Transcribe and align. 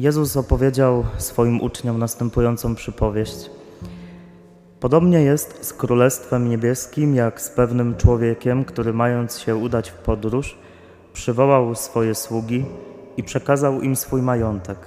Jezus 0.00 0.36
opowiedział 0.36 1.04
swoim 1.18 1.60
uczniom 1.60 1.98
następującą 1.98 2.74
przypowieść. 2.74 3.50
Podobnie 4.80 5.20
jest 5.20 5.64
z 5.64 5.72
Królestwem 5.72 6.48
Niebieskim, 6.48 7.14
jak 7.14 7.40
z 7.40 7.48
pewnym 7.48 7.96
człowiekiem, 7.96 8.64
który 8.64 8.92
mając 8.92 9.38
się 9.38 9.56
udać 9.56 9.90
w 9.90 9.94
podróż, 9.94 10.58
przywołał 11.12 11.74
swoje 11.74 12.14
sługi 12.14 12.64
i 13.16 13.22
przekazał 13.22 13.80
im 13.80 13.96
swój 13.96 14.22
majątek. 14.22 14.78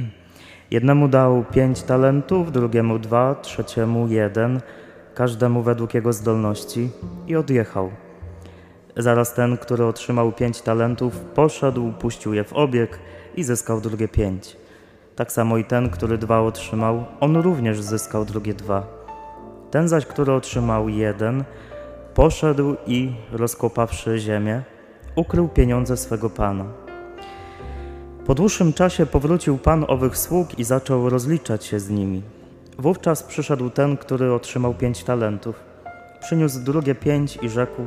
Jednemu 0.70 1.08
dał 1.08 1.44
pięć 1.52 1.82
talentów, 1.82 2.52
drugiemu 2.52 2.98
dwa, 2.98 3.34
trzeciemu 3.34 4.08
jeden, 4.08 4.60
każdemu 5.14 5.62
według 5.62 5.94
jego 5.94 6.12
zdolności 6.12 6.90
i 7.26 7.36
odjechał. 7.36 7.90
Zaraz 9.00 9.34
ten, 9.34 9.56
który 9.56 9.84
otrzymał 9.84 10.32
pięć 10.32 10.60
talentów, 10.60 11.16
poszedł, 11.16 11.92
puścił 11.92 12.34
je 12.34 12.44
w 12.44 12.52
obieg 12.52 12.98
i 13.36 13.44
zyskał 13.44 13.80
drugie 13.80 14.08
pięć. 14.08 14.56
Tak 15.16 15.32
samo 15.32 15.58
i 15.58 15.64
ten, 15.64 15.90
który 15.90 16.18
dwa 16.18 16.40
otrzymał, 16.40 17.04
on 17.20 17.36
również 17.36 17.80
zyskał 17.80 18.24
drugie 18.24 18.54
dwa. 18.54 18.86
Ten 19.70 19.88
zaś, 19.88 20.06
który 20.06 20.32
otrzymał 20.32 20.88
jeden, 20.88 21.44
poszedł 22.14 22.76
i, 22.86 23.12
rozkopawszy 23.32 24.18
ziemię, 24.18 24.62
ukrył 25.16 25.48
pieniądze 25.48 25.96
swego 25.96 26.30
pana. 26.30 26.64
Po 28.26 28.34
dłuższym 28.34 28.72
czasie 28.72 29.06
powrócił 29.06 29.58
pan 29.58 29.84
owych 29.88 30.16
sług 30.18 30.58
i 30.58 30.64
zaczął 30.64 31.10
rozliczać 31.10 31.64
się 31.64 31.80
z 31.80 31.90
nimi. 31.90 32.22
Wówczas 32.78 33.22
przyszedł 33.22 33.70
ten, 33.70 33.96
który 33.96 34.32
otrzymał 34.32 34.74
pięć 34.74 35.04
talentów. 35.04 35.60
Przyniósł 36.20 36.60
drugie 36.60 36.94
pięć 36.94 37.38
i 37.42 37.48
rzekł: 37.48 37.82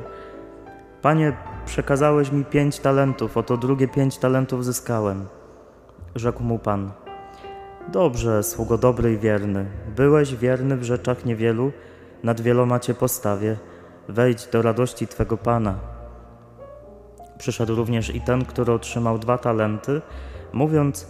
Panie, 1.03 1.33
przekazałeś 1.65 2.31
mi 2.31 2.45
pięć 2.45 2.79
talentów, 2.79 3.37
oto 3.37 3.57
drugie 3.57 3.87
pięć 3.87 4.17
talentów 4.17 4.65
zyskałem. 4.65 5.25
Rzekł 6.15 6.43
mu 6.43 6.59
pan: 6.59 6.91
Dobrze, 7.87 8.43
sługo 8.43 8.77
dobry 8.77 9.13
i 9.13 9.17
wierny. 9.17 9.65
Byłeś 9.95 10.35
wierny 10.35 10.77
w 10.77 10.83
rzeczach 10.83 11.25
niewielu, 11.25 11.71
nad 12.23 12.41
wieloma 12.41 12.79
cię 12.79 12.93
postawię. 12.93 13.57
Wejdź 14.09 14.47
do 14.47 14.61
radości 14.61 15.07
twego 15.07 15.37
pana. 15.37 15.75
Przyszedł 17.37 17.75
również 17.75 18.15
i 18.15 18.21
ten, 18.21 18.45
który 18.45 18.71
otrzymał 18.71 19.19
dwa 19.19 19.37
talenty, 19.37 20.01
mówiąc: 20.53 21.07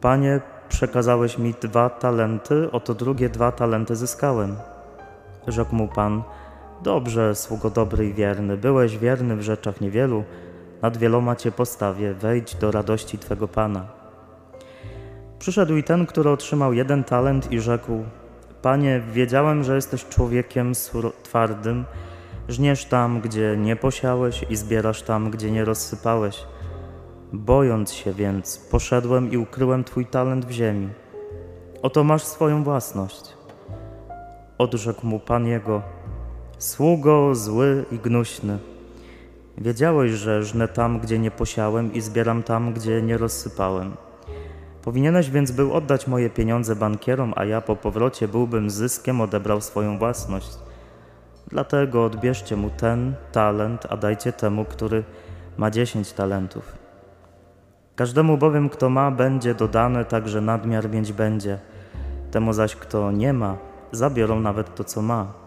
Panie, 0.00 0.40
przekazałeś 0.68 1.38
mi 1.38 1.54
dwa 1.60 1.90
talenty, 1.90 2.70
oto 2.72 2.94
drugie 2.94 3.28
dwa 3.28 3.52
talenty 3.52 3.96
zyskałem. 3.96 4.56
Rzekł 5.46 5.74
mu 5.74 5.88
pan: 5.88 6.22
Dobrze, 6.82 7.34
sługo 7.34 7.70
dobry 7.70 8.06
i 8.06 8.14
wierny, 8.14 8.56
byłeś 8.56 8.98
wierny 8.98 9.36
w 9.36 9.42
rzeczach 9.42 9.80
niewielu, 9.80 10.24
nad 10.82 10.96
wieloma 10.96 11.36
cię 11.36 11.52
postawię, 11.52 12.14
wejdź 12.14 12.54
do 12.54 12.70
radości 12.70 13.18
twego 13.18 13.48
pana. 13.48 13.86
Przyszedł 15.38 15.76
i 15.76 15.84
ten, 15.84 16.06
który 16.06 16.30
otrzymał 16.30 16.72
jeden 16.72 17.04
talent 17.04 17.52
i 17.52 17.60
rzekł: 17.60 18.04
Panie, 18.62 19.02
wiedziałem, 19.12 19.64
że 19.64 19.74
jesteś 19.74 20.04
człowiekiem 20.08 20.72
twardym, 21.22 21.84
żniesz 22.48 22.84
tam, 22.84 23.20
gdzie 23.20 23.56
nie 23.56 23.76
posiałeś 23.76 24.44
i 24.50 24.56
zbierasz 24.56 25.02
tam, 25.02 25.30
gdzie 25.30 25.50
nie 25.50 25.64
rozsypałeś. 25.64 26.44
Bojąc 27.32 27.92
się 27.92 28.12
więc, 28.12 28.58
poszedłem 28.70 29.30
i 29.30 29.36
ukryłem 29.36 29.84
Twój 29.84 30.06
talent 30.06 30.46
w 30.46 30.50
ziemi. 30.50 30.88
Oto 31.82 32.04
masz 32.04 32.24
swoją 32.24 32.64
własność. 32.64 33.36
Odrzekł 34.58 35.06
mu 35.06 35.20
Pan 35.20 35.46
jego, 35.46 35.82
sługo 36.60 37.34
zły 37.34 37.84
i 37.92 37.98
gnuśny. 37.98 38.58
Wiedziałeś, 39.58 40.12
że 40.12 40.42
żnę 40.42 40.68
tam, 40.68 41.00
gdzie 41.00 41.18
nie 41.18 41.30
posiałem 41.30 41.92
i 41.92 42.00
zbieram 42.00 42.42
tam, 42.42 42.72
gdzie 42.72 43.02
nie 43.02 43.18
rozsypałem. 43.18 43.92
Powinieneś 44.82 45.30
więc 45.30 45.50
był 45.50 45.74
oddać 45.74 46.06
moje 46.06 46.30
pieniądze 46.30 46.76
bankierom, 46.76 47.32
a 47.36 47.44
ja 47.44 47.60
po 47.60 47.76
powrocie 47.76 48.28
byłbym 48.28 48.70
zyskiem 48.70 49.20
odebrał 49.20 49.60
swoją 49.60 49.98
własność. 49.98 50.50
Dlatego 51.48 52.04
odbierzcie 52.04 52.56
mu 52.56 52.70
ten 52.70 53.14
talent, 53.32 53.86
a 53.90 53.96
dajcie 53.96 54.32
temu, 54.32 54.64
który 54.64 55.04
ma 55.56 55.70
dziesięć 55.70 56.12
talentów. 56.12 56.72
Każdemu 57.96 58.38
bowiem, 58.38 58.68
kto 58.68 58.90
ma, 58.90 59.10
będzie 59.10 59.54
dodane, 59.54 60.04
także 60.04 60.40
nadmiar 60.40 60.90
mieć 60.90 61.12
będzie. 61.12 61.58
Temu 62.30 62.52
zaś, 62.52 62.76
kto 62.76 63.10
nie 63.10 63.32
ma, 63.32 63.56
zabiorą 63.92 64.40
nawet 64.40 64.74
to, 64.74 64.84
co 64.84 65.02
ma. 65.02 65.39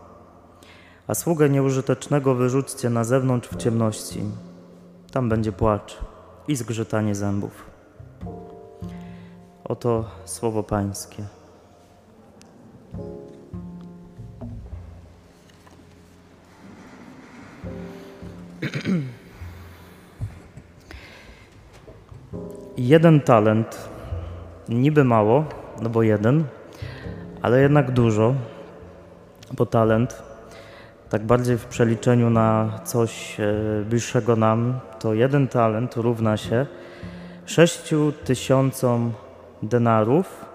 A 1.07 1.15
sługę 1.15 1.49
nieużytecznego 1.49 2.35
wyrzućcie 2.35 2.89
na 2.89 3.03
zewnątrz 3.03 3.49
w 3.49 3.55
ciemności. 3.55 4.23
Tam 5.11 5.29
będzie 5.29 5.51
płacz 5.51 5.97
i 6.47 6.55
zgrzytanie 6.55 7.15
zębów. 7.15 7.65
Oto 9.63 10.05
słowo 10.25 10.63
Pańskie. 10.63 11.23
jeden 22.77 23.21
talent, 23.21 23.89
niby 24.69 25.03
mało, 25.03 25.45
no 25.81 25.89
bo 25.89 26.03
jeden, 26.03 26.43
ale 27.41 27.61
jednak 27.61 27.91
dużo, 27.91 28.35
bo 29.57 29.65
talent, 29.65 30.23
tak 31.13 31.23
bardziej 31.23 31.57
w 31.57 31.65
przeliczeniu 31.65 32.29
na 32.29 32.79
coś 32.83 33.39
e, 33.39 33.53
bliższego 33.89 34.35
nam, 34.35 34.79
to 34.99 35.13
jeden 35.13 35.47
talent 35.47 35.95
równa 35.95 36.37
się 36.37 36.65
sześciu 37.45 38.13
tysiącom 38.23 39.11
denarów. 39.63 40.45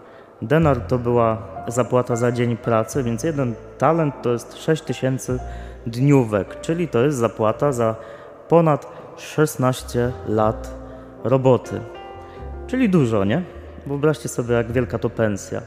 Denar 0.43 0.81
to 0.81 0.99
była 0.99 1.43
zapłata 1.69 2.17
za 2.17 2.33
dzień 2.33 2.57
pracy, 2.57 3.03
więc 3.03 3.23
jeden 3.23 3.55
talent 3.79 4.15
to 4.23 4.33
jest 4.33 4.57
6 4.57 4.83
tysięcy 4.83 5.39
dniówek, 5.87 6.61
czyli 6.61 6.89
to 6.89 7.05
jest 7.05 7.19
zapłata 7.19 7.73
za 7.73 7.97
ponad 8.49 8.87
16 9.17 10.13
lat 10.27 10.75
roboty. 11.25 11.81
Czyli 12.67 12.89
dużo, 12.89 13.25
nie? 13.25 13.43
Wyobraźcie 13.87 14.29
sobie, 14.29 14.55
jak 14.55 14.73
wielka 14.73 14.99
to 14.99 15.11
pensja, 15.11 15.63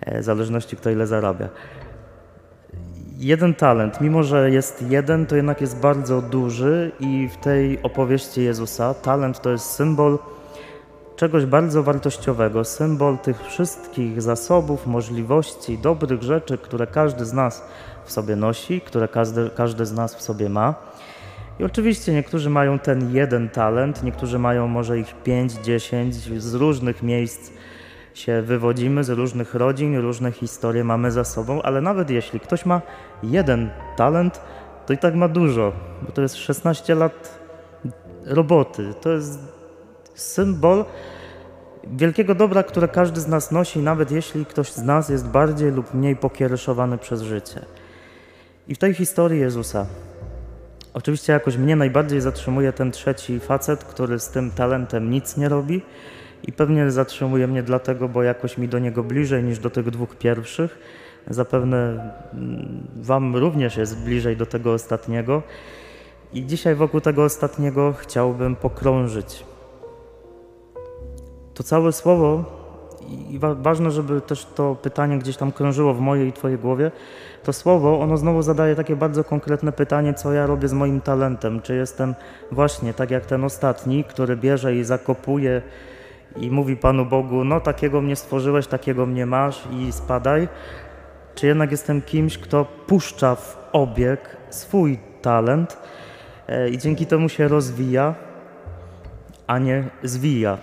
e, 0.00 0.20
w 0.20 0.24
zależności 0.24 0.76
kto 0.76 0.90
ile 0.90 1.06
zarabia. 1.06 1.48
Jeden 3.20 3.54
talent, 3.54 4.00
mimo 4.00 4.22
że 4.22 4.50
jest 4.50 4.84
jeden, 4.88 5.26
to 5.26 5.36
jednak 5.36 5.60
jest 5.60 5.80
bardzo 5.80 6.22
duży 6.22 6.92
i 7.00 7.28
w 7.28 7.36
tej 7.36 7.82
opowieści 7.82 8.42
Jezusa 8.42 8.94
talent 8.94 9.40
to 9.40 9.50
jest 9.50 9.70
symbol 9.70 10.18
czegoś 11.16 11.46
bardzo 11.46 11.82
wartościowego, 11.82 12.64
symbol 12.64 13.18
tych 13.18 13.42
wszystkich 13.42 14.22
zasobów, 14.22 14.86
możliwości, 14.86 15.78
dobrych 15.78 16.22
rzeczy, 16.22 16.58
które 16.58 16.86
każdy 16.86 17.24
z 17.24 17.32
nas 17.32 17.64
w 18.04 18.12
sobie 18.12 18.36
nosi, 18.36 18.80
które 18.80 19.08
każdy, 19.08 19.50
każdy 19.56 19.86
z 19.86 19.92
nas 19.92 20.14
w 20.14 20.22
sobie 20.22 20.48
ma. 20.48 20.74
I 21.58 21.64
oczywiście 21.64 22.12
niektórzy 22.12 22.50
mają 22.50 22.78
ten 22.78 23.14
jeden 23.14 23.48
talent, 23.48 24.02
niektórzy 24.02 24.38
mają 24.38 24.68
może 24.68 24.98
ich 24.98 25.14
5, 25.22 25.52
10 25.52 26.14
z 26.14 26.54
różnych 26.54 27.02
miejsc 27.02 27.50
się 28.14 28.42
wywodzimy, 28.42 29.04
z 29.04 29.10
różnych 29.10 29.54
rodzin, 29.54 29.96
różne 29.96 30.32
historie 30.32 30.84
mamy 30.84 31.10
za 31.10 31.24
sobą, 31.24 31.62
ale 31.62 31.80
nawet 31.80 32.10
jeśli 32.10 32.40
ktoś 32.40 32.66
ma 32.66 32.80
jeden 33.22 33.70
talent, 33.96 34.40
to 34.86 34.92
i 34.92 34.98
tak 34.98 35.14
ma 35.14 35.28
dużo, 35.28 35.72
bo 36.02 36.12
to 36.12 36.22
jest 36.22 36.36
16 36.36 36.94
lat 36.94 37.38
roboty. 38.26 38.94
To 39.00 39.10
jest 39.10 39.38
symbol 40.14 40.84
wielkiego 41.84 42.34
dobra, 42.34 42.62
które 42.62 42.88
każdy 42.88 43.20
z 43.20 43.28
nas 43.28 43.52
nosi, 43.52 43.78
nawet 43.78 44.10
jeśli 44.10 44.46
ktoś 44.46 44.72
z 44.72 44.82
nas 44.82 45.08
jest 45.08 45.28
bardziej 45.28 45.72
lub 45.72 45.94
mniej 45.94 46.16
pokiereszowany 46.16 46.98
przez 46.98 47.22
życie. 47.22 47.64
I 48.68 48.74
w 48.74 48.78
tej 48.78 48.94
historii 48.94 49.40
Jezusa 49.40 49.86
Oczywiście 50.94 51.32
jakoś 51.32 51.56
mnie 51.56 51.76
najbardziej 51.76 52.20
zatrzymuje 52.20 52.72
ten 52.72 52.90
trzeci 52.90 53.40
facet, 53.40 53.84
który 53.84 54.18
z 54.18 54.28
tym 54.28 54.50
talentem 54.50 55.10
nic 55.10 55.36
nie 55.36 55.48
robi 55.48 55.82
i 56.42 56.52
pewnie 56.52 56.90
zatrzymuje 56.90 57.46
mnie 57.46 57.62
dlatego, 57.62 58.08
bo 58.08 58.22
jakoś 58.22 58.58
mi 58.58 58.68
do 58.68 58.78
niego 58.78 59.04
bliżej 59.04 59.44
niż 59.44 59.58
do 59.58 59.70
tych 59.70 59.90
dwóch 59.90 60.16
pierwszych. 60.16 60.78
Zapewne 61.26 62.10
mm, 62.34 62.86
Wam 62.96 63.36
również 63.36 63.76
jest 63.76 63.98
bliżej 64.04 64.36
do 64.36 64.46
tego 64.46 64.72
ostatniego. 64.72 65.42
I 66.32 66.46
dzisiaj 66.46 66.74
wokół 66.74 67.00
tego 67.00 67.24
ostatniego 67.24 67.92
chciałbym 67.92 68.56
pokrążyć. 68.56 69.44
To 71.54 71.62
całe 71.62 71.92
słowo 71.92 72.44
i 73.30 73.38
ważne, 73.38 73.90
żeby 73.90 74.20
też 74.20 74.44
to 74.44 74.74
pytanie 74.74 75.18
gdzieś 75.18 75.36
tam 75.36 75.52
krążyło 75.52 75.94
w 75.94 76.00
mojej 76.00 76.28
i 76.28 76.32
Twojej 76.32 76.58
głowie, 76.58 76.90
to 77.44 77.52
słowo, 77.52 78.00
ono 78.00 78.16
znowu 78.16 78.42
zadaje 78.42 78.76
takie 78.76 78.96
bardzo 78.96 79.24
konkretne 79.24 79.72
pytanie, 79.72 80.14
co 80.14 80.32
ja 80.32 80.46
robię 80.46 80.68
z 80.68 80.72
moim 80.72 81.00
talentem. 81.00 81.62
Czy 81.62 81.74
jestem 81.74 82.14
właśnie 82.52 82.94
tak 82.94 83.10
jak 83.10 83.26
ten 83.26 83.44
ostatni, 83.44 84.04
który 84.04 84.36
bierze 84.36 84.76
i 84.76 84.84
zakopuje 84.84 85.62
i 86.36 86.50
mówi 86.50 86.76
Panu 86.76 87.06
Bogu, 87.06 87.44
no 87.44 87.60
takiego 87.60 88.00
mnie 88.00 88.16
stworzyłeś, 88.16 88.66
takiego 88.66 89.06
mnie 89.06 89.26
masz 89.26 89.68
i 89.72 89.92
spadaj. 89.92 90.48
Czy 91.34 91.46
jednak 91.46 91.70
jestem 91.70 92.02
kimś, 92.02 92.38
kto 92.38 92.64
puszcza 92.64 93.34
w 93.34 93.68
obieg 93.72 94.36
swój 94.50 94.98
talent 95.22 95.78
e, 96.48 96.68
i 96.68 96.78
dzięki 96.78 97.06
temu 97.06 97.28
się 97.28 97.48
rozwija, 97.48 98.14
a 99.46 99.58
nie 99.58 99.84
zwija. 100.02 100.58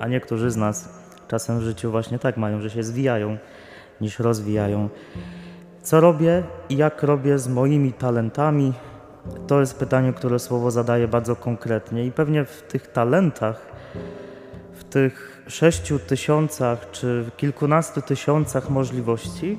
A 0.00 0.08
niektórzy 0.08 0.50
z 0.50 0.56
nas 0.56 0.88
czasem 1.28 1.58
w 1.58 1.62
życiu 1.62 1.90
właśnie 1.90 2.18
tak 2.18 2.36
mają, 2.36 2.60
że 2.60 2.70
się 2.70 2.82
zwijają 2.82 3.38
niż 4.00 4.18
rozwijają. 4.18 4.88
Co 5.82 6.00
robię 6.00 6.42
i 6.68 6.76
jak 6.76 7.02
robię 7.02 7.38
z 7.38 7.48
moimi 7.48 7.92
talentami? 7.92 8.72
To 9.46 9.60
jest 9.60 9.78
pytanie, 9.78 10.12
które 10.12 10.38
słowo 10.38 10.70
zadaje 10.70 11.08
bardzo 11.08 11.36
konkretnie, 11.36 12.06
i 12.06 12.12
pewnie 12.12 12.44
w 12.44 12.62
tych 12.62 12.86
talentach, 12.86 13.66
tych 14.96 15.42
sześciu 15.48 15.98
tysiącach 15.98 16.90
czy 16.90 17.24
kilkunastu 17.36 18.02
tysiącach 18.02 18.70
możliwości 18.70 19.58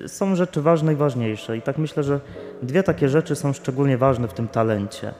yy, 0.00 0.08
są 0.08 0.36
rzeczy 0.36 0.62
ważne 0.62 0.92
i 0.92 0.96
ważniejsze. 0.96 1.56
I 1.56 1.62
tak 1.62 1.78
myślę, 1.78 2.02
że 2.02 2.20
dwie 2.62 2.82
takie 2.82 3.08
rzeczy 3.08 3.36
są 3.36 3.52
szczególnie 3.52 3.98
ważne 3.98 4.28
w 4.28 4.32
tym 4.32 4.48
talencie. 4.48 5.14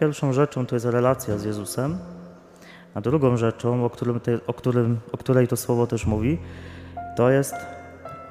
Pierwszą 0.00 0.32
rzeczą 0.32 0.66
to 0.66 0.76
jest 0.76 0.86
relacja 0.86 1.38
z 1.38 1.44
Jezusem, 1.44 1.98
a 2.94 3.00
drugą 3.00 3.36
rzeczą, 3.36 3.84
o, 3.84 3.90
którym 3.90 4.20
te, 4.20 4.38
o, 4.46 4.54
którym, 4.54 5.00
o 5.12 5.16
której 5.16 5.48
to 5.48 5.56
słowo 5.56 5.86
też 5.86 6.06
mówi, 6.06 6.38
to 7.16 7.30
jest 7.30 7.54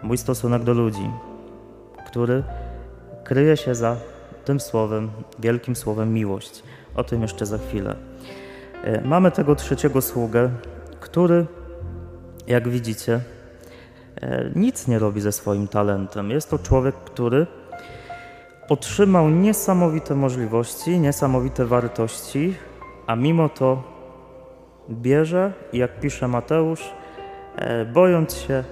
mój 0.03 0.17
stosunek 0.17 0.63
do 0.63 0.73
ludzi, 0.73 1.09
który 2.07 2.43
kryje 3.23 3.57
się 3.57 3.75
za 3.75 3.95
tym 4.45 4.59
słowem, 4.59 5.11
wielkim 5.39 5.75
słowem 5.75 6.13
miłość. 6.13 6.63
O 6.95 7.03
tym 7.03 7.21
jeszcze 7.21 7.45
za 7.45 7.57
chwilę. 7.57 7.95
E, 8.83 9.01
mamy 9.01 9.31
tego 9.31 9.55
trzeciego 9.55 10.01
sługę, 10.01 10.49
który, 10.99 11.45
jak 12.47 12.67
widzicie, 12.67 13.21
e, 14.21 14.51
nic 14.55 14.87
nie 14.87 14.99
robi 14.99 15.21
ze 15.21 15.31
swoim 15.31 15.67
talentem. 15.67 16.29
Jest 16.29 16.49
to 16.49 16.59
człowiek, 16.59 16.95
który 16.95 17.47
otrzymał 18.69 19.29
niesamowite 19.29 20.15
możliwości, 20.15 20.99
niesamowite 20.99 21.65
wartości, 21.65 22.55
a 23.07 23.15
mimo 23.15 23.49
to 23.49 23.83
bierze 24.89 25.53
jak 25.73 25.99
pisze 25.99 26.27
Mateusz, 26.27 26.93
e, 27.55 27.85
bojąc 27.85 28.33
się, 28.33 28.63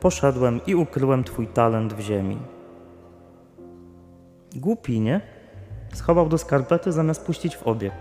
poszedłem 0.00 0.60
i 0.66 0.74
ukryłem 0.74 1.24
Twój 1.24 1.46
talent 1.46 1.94
w 1.94 2.00
ziemi. 2.00 2.38
Głupi, 4.56 5.00
nie? 5.00 5.20
Schował 5.94 6.28
do 6.28 6.38
skarpety 6.38 6.92
zamiast 6.92 7.26
puścić 7.26 7.56
w 7.56 7.62
obieg. 7.62 7.94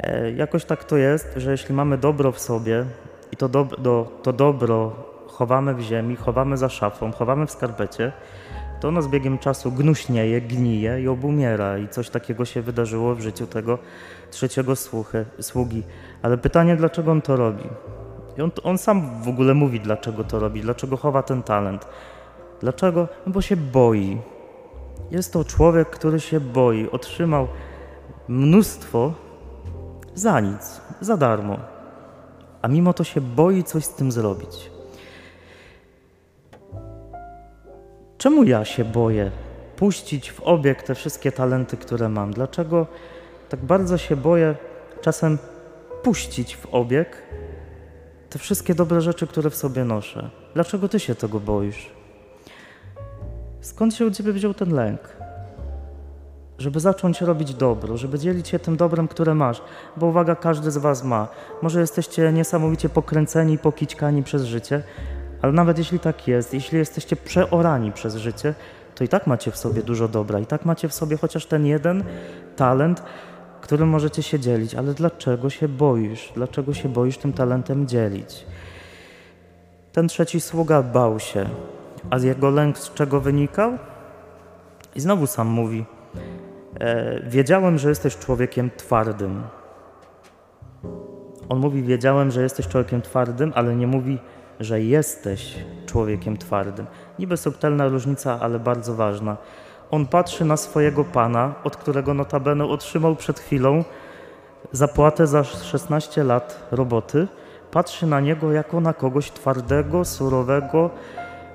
E, 0.00 0.32
jakoś 0.32 0.64
tak 0.64 0.84
to 0.84 0.96
jest, 0.96 1.32
że 1.36 1.50
jeśli 1.50 1.74
mamy 1.74 1.98
dobro 1.98 2.32
w 2.32 2.40
sobie 2.40 2.84
i 3.32 3.36
to, 3.36 3.48
do, 3.48 4.08
to 4.22 4.32
dobro 4.32 4.92
chowamy 5.26 5.74
w 5.74 5.80
ziemi, 5.80 6.16
chowamy 6.16 6.56
za 6.56 6.68
szafą, 6.68 7.12
chowamy 7.12 7.46
w 7.46 7.50
skarpecie, 7.50 8.12
to 8.80 8.88
ono 8.88 9.02
z 9.02 9.08
biegiem 9.08 9.38
czasu 9.38 9.72
gnuśnieje, 9.72 10.40
gnije 10.40 11.02
i 11.02 11.08
obumiera. 11.08 11.78
I 11.78 11.88
coś 11.88 12.10
takiego 12.10 12.44
się 12.44 12.62
wydarzyło 12.62 13.14
w 13.14 13.20
życiu 13.20 13.46
tego 13.46 13.78
trzeciego 14.30 14.76
słuchy, 14.76 15.24
sługi. 15.40 15.82
Ale 16.22 16.38
pytanie, 16.38 16.76
dlaczego 16.76 17.12
on 17.12 17.22
to 17.22 17.36
robi? 17.36 17.64
I 18.38 18.42
on, 18.42 18.50
on 18.64 18.78
sam 18.78 19.22
w 19.22 19.28
ogóle 19.28 19.54
mówi, 19.54 19.80
dlaczego 19.80 20.24
to 20.24 20.38
robi, 20.38 20.60
dlaczego 20.60 20.96
chowa 20.96 21.22
ten 21.22 21.42
talent. 21.42 21.88
Dlaczego? 22.60 23.08
No 23.26 23.32
bo 23.32 23.40
się 23.40 23.56
boi. 23.56 24.18
Jest 25.10 25.32
to 25.32 25.44
człowiek, 25.44 25.90
który 25.90 26.20
się 26.20 26.40
boi. 26.40 26.90
Otrzymał 26.90 27.48
mnóstwo 28.28 29.12
za 30.16 30.40
nic, 30.40 30.80
za 31.00 31.16
darmo. 31.16 31.58
A 32.62 32.68
mimo 32.68 32.92
to 32.92 33.04
się 33.04 33.20
boi 33.20 33.64
coś 33.64 33.84
z 33.84 33.94
tym 33.94 34.12
zrobić. 34.12 34.70
Czemu 38.18 38.44
ja 38.44 38.64
się 38.64 38.84
boję 38.84 39.30
puścić 39.76 40.32
w 40.32 40.40
obieg 40.40 40.82
te 40.82 40.94
wszystkie 40.94 41.32
talenty, 41.32 41.76
które 41.76 42.08
mam? 42.08 42.32
Dlaczego 42.32 42.86
tak 43.48 43.60
bardzo 43.60 43.98
się 43.98 44.16
boję 44.16 44.54
czasem 45.00 45.38
puścić 46.02 46.56
w 46.56 46.66
obieg 46.74 47.22
te 48.30 48.38
wszystkie 48.38 48.74
dobre 48.74 49.00
rzeczy, 49.00 49.26
które 49.26 49.50
w 49.50 49.56
sobie 49.56 49.84
noszę? 49.84 50.30
Dlaczego 50.54 50.88
ty 50.88 51.00
się 51.00 51.14
tego 51.14 51.40
boisz? 51.40 51.90
Skąd 53.60 53.94
się 53.94 54.06
u 54.06 54.10
ciebie 54.10 54.32
wziął 54.32 54.54
ten 54.54 54.74
lęk? 54.74 55.15
Żeby 56.58 56.80
zacząć 56.80 57.20
robić 57.20 57.54
dobro, 57.54 57.96
żeby 57.96 58.18
dzielić 58.18 58.48
się 58.48 58.58
tym 58.58 58.76
dobrem, 58.76 59.08
które 59.08 59.34
masz, 59.34 59.62
bo 59.96 60.06
uwaga, 60.06 60.36
każdy 60.36 60.70
z 60.70 60.76
Was 60.76 61.04
ma. 61.04 61.28
Może 61.62 61.80
jesteście 61.80 62.32
niesamowicie 62.32 62.88
pokręceni, 62.88 63.58
pokićkani 63.58 64.22
przez 64.22 64.44
życie, 64.44 64.82
ale 65.42 65.52
nawet 65.52 65.78
jeśli 65.78 65.98
tak 65.98 66.28
jest, 66.28 66.54
jeśli 66.54 66.78
jesteście 66.78 67.16
przeorani 67.16 67.92
przez 67.92 68.16
życie, 68.16 68.54
to 68.94 69.04
i 69.04 69.08
tak 69.08 69.26
macie 69.26 69.50
w 69.50 69.56
sobie 69.56 69.82
dużo 69.82 70.08
dobra, 70.08 70.38
i 70.38 70.46
tak 70.46 70.64
macie 70.64 70.88
w 70.88 70.94
sobie 70.94 71.16
chociaż 71.16 71.46
ten 71.46 71.66
jeden 71.66 72.04
talent, 72.56 73.02
którym 73.60 73.88
możecie 73.88 74.22
się 74.22 74.40
dzielić. 74.40 74.74
Ale 74.74 74.94
dlaczego 74.94 75.50
się 75.50 75.68
boisz? 75.68 76.32
Dlaczego 76.34 76.74
się 76.74 76.88
boisz 76.88 77.18
tym 77.18 77.32
talentem 77.32 77.86
dzielić? 77.86 78.46
Ten 79.92 80.08
trzeci 80.08 80.40
sługa 80.40 80.82
bał 80.82 81.20
się, 81.20 81.48
a 82.10 82.18
jego 82.18 82.50
lęk 82.50 82.78
z 82.78 82.94
czego 82.94 83.20
wynikał? 83.20 83.78
I 84.94 85.00
znowu 85.00 85.26
sam 85.26 85.46
mówi: 85.46 85.84
Wiedziałem, 87.22 87.78
że 87.78 87.88
jesteś 87.88 88.16
człowiekiem 88.16 88.70
twardym. 88.76 89.42
On 91.48 91.58
mówi: 91.58 91.82
Wiedziałem, 91.82 92.30
że 92.30 92.42
jesteś 92.42 92.68
człowiekiem 92.68 93.02
twardym, 93.02 93.52
ale 93.54 93.76
nie 93.76 93.86
mówi, 93.86 94.18
że 94.60 94.80
jesteś 94.80 95.56
człowiekiem 95.86 96.36
twardym. 96.36 96.86
Niby 97.18 97.36
subtelna 97.36 97.88
różnica, 97.88 98.38
ale 98.40 98.58
bardzo 98.58 98.94
ważna. 98.94 99.36
On 99.90 100.06
patrzy 100.06 100.44
na 100.44 100.56
swojego 100.56 101.04
pana, 101.04 101.54
od 101.64 101.76
którego 101.76 102.14
notabene 102.14 102.64
otrzymał 102.64 103.16
przed 103.16 103.40
chwilą 103.40 103.84
zapłatę 104.72 105.26
za 105.26 105.44
16 105.44 106.24
lat 106.24 106.68
roboty. 106.70 107.28
Patrzy 107.70 108.06
na 108.06 108.20
niego 108.20 108.52
jako 108.52 108.80
na 108.80 108.92
kogoś 108.92 109.30
twardego, 109.30 110.04
surowego, 110.04 110.90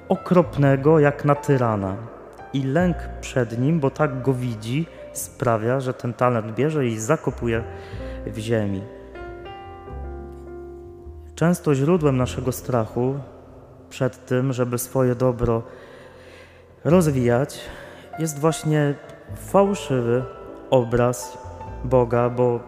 okropnego, 0.10 1.00
jak 1.00 1.26
na 1.26 1.36
tyrana. 1.36 1.96
I 2.54 2.64
lęk 2.64 2.98
przed 3.22 3.60
nim, 3.60 3.80
bo 3.80 3.90
tak 3.90 4.22
go 4.22 4.34
widzi, 4.34 4.88
sprawia, 5.14 5.80
że 5.80 5.94
ten 5.94 6.14
talent 6.14 6.56
bierze 6.56 6.88
i 6.88 7.00
zakopuje 7.00 7.64
w 8.26 8.38
ziemi. 8.38 8.82
Często 11.36 11.76
źródłem 11.76 12.18
naszego 12.18 12.52
strachu 12.52 13.16
przed 13.90 14.26
tym, 14.26 14.54
żeby 14.54 14.78
swoje 14.78 15.16
dobro 15.16 15.64
rozwijać, 16.84 17.60
jest 18.20 18.40
właśnie 18.40 18.96
fałszywy 19.36 20.24
obraz 20.70 21.38
Boga, 21.84 22.30
bo 22.30 22.60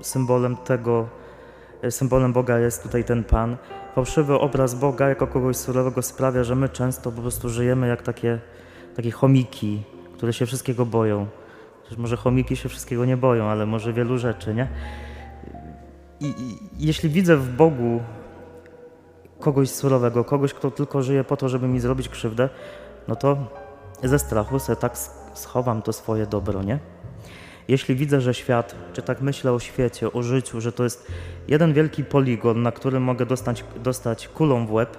symbolem 0.00 0.56
tego, 0.56 1.08
symbolem 1.90 2.32
Boga 2.32 2.58
jest 2.58 2.82
tutaj 2.82 3.04
ten 3.04 3.24
Pan. 3.24 3.56
Fałszywy 3.94 4.38
obraz 4.38 4.74
Boga 4.74 5.08
jako 5.08 5.26
kogoś 5.26 5.56
surowego 5.56 6.02
sprawia, 6.02 6.44
że 6.44 6.54
my 6.54 6.68
często 6.68 7.12
po 7.12 7.22
prostu 7.22 7.48
żyjemy 7.48 7.88
jak 7.88 8.02
takie, 8.02 8.38
takie 8.96 9.10
chomiki, 9.10 9.82
które 10.14 10.32
się 10.32 10.46
wszystkiego 10.46 10.86
boją. 10.86 11.26
Może 11.98 12.16
chomiki 12.16 12.56
się 12.56 12.68
wszystkiego 12.68 13.04
nie 13.04 13.16
boją, 13.16 13.44
ale 13.44 13.66
może 13.66 13.92
wielu 13.92 14.18
rzeczy, 14.18 14.54
nie? 14.54 14.68
I, 16.20 16.26
I, 16.26 16.58
jeśli 16.78 17.08
widzę 17.08 17.36
w 17.36 17.56
Bogu 17.56 18.00
kogoś 19.40 19.70
surowego, 19.70 20.24
kogoś, 20.24 20.54
kto 20.54 20.70
tylko 20.70 21.02
żyje 21.02 21.24
po 21.24 21.36
to, 21.36 21.48
żeby 21.48 21.68
mi 21.68 21.80
zrobić 21.80 22.08
krzywdę, 22.08 22.48
no 23.08 23.16
to 23.16 23.36
ze 24.02 24.18
strachu 24.18 24.58
sobie 24.58 24.76
tak 24.76 24.98
schowam 25.34 25.82
to 25.82 25.92
swoje 25.92 26.26
dobro, 26.26 26.62
nie? 26.62 26.78
Jeśli 27.68 27.94
widzę, 27.94 28.20
że 28.20 28.34
świat, 28.34 28.74
czy 28.92 29.02
tak 29.02 29.20
myślę 29.20 29.52
o 29.52 29.58
świecie, 29.58 30.12
o 30.12 30.22
życiu, 30.22 30.60
że 30.60 30.72
to 30.72 30.84
jest 30.84 31.06
jeden 31.48 31.72
wielki 31.72 32.04
poligon, 32.04 32.62
na 32.62 32.72
którym 32.72 33.02
mogę 33.02 33.26
dostać, 33.26 33.64
dostać 33.76 34.28
kulą 34.28 34.66
w 34.66 34.72
łeb, 34.72 34.98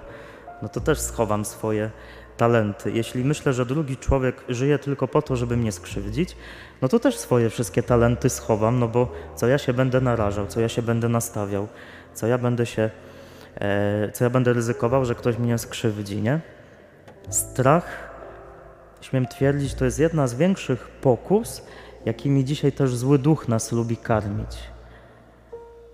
no 0.62 0.68
to 0.68 0.80
też 0.80 1.00
schowam 1.00 1.44
swoje 1.44 1.90
talenty. 2.36 2.90
Jeśli 2.90 3.24
myślę, 3.24 3.52
że 3.52 3.66
drugi 3.66 3.96
człowiek 3.96 4.44
żyje 4.48 4.78
tylko 4.78 5.08
po 5.08 5.22
to, 5.22 5.36
żeby 5.36 5.56
mnie 5.56 5.72
skrzywdzić, 5.72 6.36
no 6.82 6.88
to 6.88 6.98
też 6.98 7.18
swoje 7.18 7.50
wszystkie 7.50 7.82
talenty 7.82 8.30
schowam, 8.30 8.78
no 8.78 8.88
bo 8.88 9.12
co 9.36 9.46
ja 9.46 9.58
się 9.58 9.72
będę 9.72 10.00
narażał, 10.00 10.46
co 10.46 10.60
ja 10.60 10.68
się 10.68 10.82
będę 10.82 11.08
nastawiał, 11.08 11.68
co 12.14 12.26
ja 12.26 12.38
będę 12.38 12.66
się, 12.66 12.90
e, 13.54 14.10
co 14.12 14.24
ja 14.24 14.30
będę 14.30 14.52
ryzykował, 14.52 15.04
że 15.04 15.14
ktoś 15.14 15.38
mnie 15.38 15.58
skrzywdzi, 15.58 16.22
nie? 16.22 16.40
Strach, 17.28 18.10
śmiem 19.00 19.26
twierdzić, 19.26 19.74
to 19.74 19.84
jest 19.84 19.98
jedna 19.98 20.26
z 20.26 20.34
większych 20.34 20.88
pokus, 20.88 21.62
jakimi 22.04 22.44
dzisiaj 22.44 22.72
też 22.72 22.96
zły 22.96 23.18
duch 23.18 23.48
nas 23.48 23.72
lubi 23.72 23.96
karmić. 23.96 24.58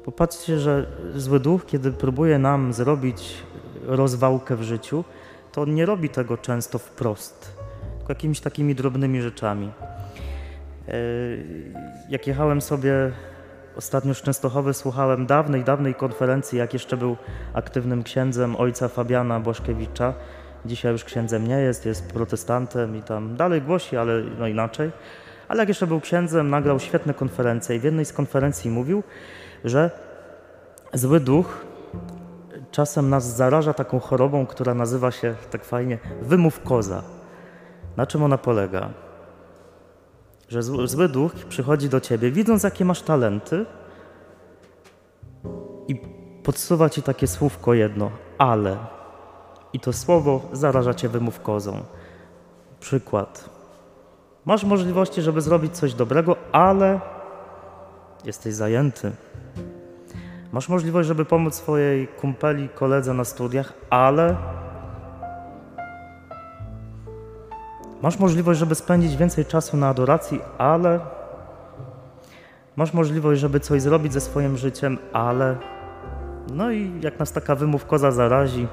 Popatrzcie, 0.05 0.59
że 0.59 0.87
zły 1.15 1.41
duch, 1.41 1.67
kiedy 1.67 1.93
próbuje 1.93 2.39
nam 2.39 2.73
zrobić 2.73 3.43
rozwałkę 3.89 4.57
w 4.57 4.63
życiu, 4.63 5.05
to 5.53 5.63
on 5.63 5.75
nie 5.75 5.87
robi 5.87 6.09
tego 6.09 6.37
często 6.37 6.79
wprost, 6.79 7.57
tylko 7.99 8.13
jakimiś 8.13 8.41
takimi 8.41 8.75
drobnymi 8.75 9.23
rzeczami. 9.23 9.71
E, 10.89 10.93
jak 12.09 12.27
jechałem 12.27 12.61
sobie 12.61 13.13
ostatnio 13.77 14.15
z 14.15 14.23
Częstochowy, 14.23 14.75
słuchałem 14.75 15.27
dawnej, 15.27 15.65
dawnej 15.65 15.95
konferencji, 15.95 16.59
jak 16.59 16.73
jeszcze 16.73 16.97
był 16.97 17.17
aktywnym 17.53 18.03
księdzem 18.03 18.57
ojca 18.57 18.89
Fabiana 18.89 19.41
Błaszkiewicza. 19.41 20.15
Dzisiaj 20.65 20.93
już 20.93 21.05
księdzem 21.05 21.49
nie 21.49 21.59
jest, 21.59 21.87
jest 21.87 22.13
protestantem 22.13 22.97
i 22.97 23.03
tam 23.03 23.37
dalej 23.37 23.63
głosi, 23.63 23.97
ale 23.97 24.23
no 24.39 24.47
inaczej. 24.47 24.91
Ale 25.49 25.59
jak 25.63 25.69
jeszcze 25.69 25.87
był 25.87 26.01
księdzem, 26.01 26.51
nagrał 26.51 26.81
świetne 26.81 27.15
konferencje 27.15 27.77
i 27.77 27.79
w 27.79 27.85
jednej 27.85 28.05
z 28.05 28.13
konferencji 28.13 28.71
mówił, 28.71 29.03
że 29.65 29.91
Zły 30.93 31.21
duch 31.21 31.67
czasem 32.79 33.11
nas 33.11 33.37
zaraża 33.37 33.75
taką 33.75 34.01
chorobą, 34.01 34.47
która 34.47 34.75
nazywa 34.75 35.11
się 35.11 35.35
tak 35.51 35.65
fajnie 35.65 35.99
wymów 36.23 36.61
koza. 36.63 37.03
Na 37.97 38.07
czym 38.07 38.23
ona 38.23 38.39
polega? 38.39 38.91
Że 40.49 40.63
zły, 40.63 40.89
zły 40.89 41.09
duch 41.09 41.33
przychodzi 41.35 41.89
do 41.89 42.01
ciebie, 42.01 42.31
widząc 42.31 42.63
jakie 42.63 42.85
masz 42.85 43.03
talenty 43.03 43.67
i 45.89 45.97
podsuwa 46.45 46.91
ci 46.91 47.03
takie 47.03 47.27
słówko 47.27 47.75
jedno, 47.75 48.11
ale. 48.39 48.77
I 49.73 49.81
to 49.81 49.93
słowo 49.93 50.41
zaraża 50.53 50.95
cię 50.95 51.09
wymów 51.09 51.41
kozą. 51.41 51.83
Przykład. 52.81 53.51
Masz 54.45 54.65
możliwości, 54.65 55.23
żeby 55.23 55.41
zrobić 55.41 55.77
coś 55.77 55.95
dobrego, 55.95 56.37
ale 56.53 57.01
jesteś 58.25 58.55
zajęty. 58.55 59.13
Masz 60.53 60.69
możliwość, 60.69 61.09
żeby 61.09 61.25
pomóc 61.25 61.55
swojej 61.55 62.09
kumpeli, 62.09 62.69
koledze 62.69 63.15
na 63.15 63.25
studiach, 63.25 63.73
ale 63.91 64.37
masz 68.03 68.19
możliwość, 68.19 68.61
żeby 68.61 68.75
spędzić 68.75 69.17
więcej 69.17 69.45
czasu 69.45 69.77
na 69.77 69.89
adoracji, 69.89 70.41
ale 70.59 71.01
masz 72.77 72.93
możliwość, 72.93 73.41
żeby 73.41 73.61
coś 73.61 73.83
zrobić 73.83 74.13
ze 74.13 74.21
swoim 74.21 74.57
życiem, 74.57 74.99
ale 75.13 75.57
no 76.53 76.71
i 76.71 76.93
jak 77.01 77.19
nas 77.19 77.33
taka 77.33 77.55
wymówkoza 77.55 78.11
zarazi, 78.11 78.69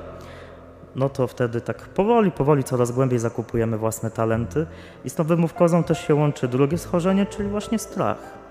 no 0.95 1.09
to 1.09 1.27
wtedy 1.27 1.61
tak 1.61 1.77
powoli, 1.77 2.31
powoli 2.31 2.63
coraz 2.63 2.91
głębiej 2.91 3.19
zakupujemy 3.19 3.77
własne 3.77 4.11
talenty 4.11 4.65
i 5.05 5.09
z 5.09 5.15
tą 5.15 5.23
wymówkozą 5.23 5.83
też 5.83 6.07
się 6.07 6.15
łączy 6.15 6.47
drugie 6.47 6.77
schorzenie, 6.77 7.25
czyli 7.25 7.49
właśnie 7.49 7.79
strach. 7.79 8.44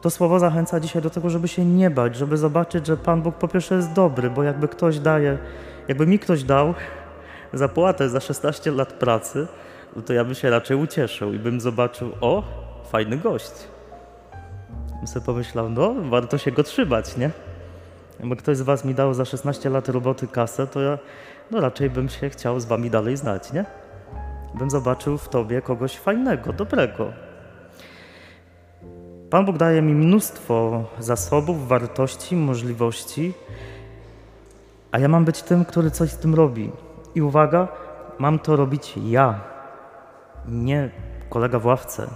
To 0.00 0.10
słowo 0.10 0.38
zachęca 0.38 0.80
dzisiaj 0.80 1.02
do 1.02 1.10
tego, 1.10 1.30
żeby 1.30 1.48
się 1.48 1.64
nie 1.64 1.90
bać, 1.90 2.16
żeby 2.16 2.36
zobaczyć, 2.36 2.86
że 2.86 2.96
Pan 2.96 3.22
Bóg 3.22 3.34
po 3.34 3.48
pierwsze 3.48 3.74
jest 3.74 3.92
dobry, 3.92 4.30
bo 4.30 4.42
jakby 4.42 4.68
ktoś 4.68 4.98
daje, 4.98 5.38
jakby 5.88 6.06
mi 6.06 6.18
ktoś 6.18 6.44
dał 6.44 6.74
zapłatę 7.52 8.08
za 8.08 8.20
16 8.20 8.70
lat 8.70 8.92
pracy, 8.92 9.46
no 9.96 10.02
to 10.02 10.12
ja 10.12 10.24
bym 10.24 10.34
się 10.34 10.50
raczej 10.50 10.76
ucieszył 10.76 11.32
i 11.32 11.38
bym 11.38 11.60
zobaczył, 11.60 12.12
o, 12.20 12.42
fajny 12.90 13.16
gość. 13.16 13.52
Bym 14.98 15.06
sobie 15.06 15.26
pomyślał, 15.26 15.70
no, 15.70 15.94
warto 16.10 16.38
się 16.38 16.52
go 16.52 16.62
trzymać, 16.62 17.16
nie? 17.16 17.30
Jakby 18.20 18.36
ktoś 18.36 18.56
z 18.56 18.62
Was 18.62 18.84
mi 18.84 18.94
dał 18.94 19.14
za 19.14 19.24
16 19.24 19.70
lat 19.70 19.88
roboty 19.88 20.28
kasę, 20.28 20.66
to 20.66 20.80
ja 20.80 20.98
no 21.50 21.60
raczej 21.60 21.90
bym 21.90 22.08
się 22.08 22.30
chciał 22.30 22.60
z 22.60 22.64
Wami 22.64 22.90
dalej 22.90 23.16
znać, 23.16 23.52
nie? 23.52 23.64
Bym 24.54 24.70
zobaczył 24.70 25.18
w 25.18 25.28
Tobie 25.28 25.62
kogoś 25.62 25.98
fajnego, 25.98 26.52
dobrego. 26.52 27.12
Pan 29.30 29.44
Bóg 29.44 29.56
daje 29.56 29.82
mi 29.82 29.94
mnóstwo 29.94 30.84
zasobów, 30.98 31.68
wartości, 31.68 32.36
możliwości, 32.36 33.34
a 34.92 34.98
ja 34.98 35.08
mam 35.08 35.24
być 35.24 35.42
tym, 35.42 35.64
który 35.64 35.90
coś 35.90 36.10
z 36.10 36.16
tym 36.16 36.34
robi. 36.34 36.70
I 37.14 37.22
uwaga, 37.22 37.68
mam 38.18 38.38
to 38.38 38.56
robić 38.56 38.94
ja, 39.06 39.40
nie 40.48 40.90
kolega 41.28 41.58
w 41.58 41.66
ławce, 41.66 42.06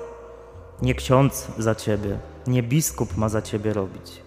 nie 0.82 0.94
ksiądz 0.94 1.48
za 1.58 1.74
ciebie, 1.74 2.18
nie 2.46 2.62
biskup 2.62 3.16
ma 3.16 3.28
za 3.28 3.42
ciebie 3.42 3.72
robić, 3.72 4.22